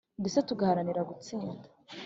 [0.21, 1.67] ndetse tugaharanira gutsinda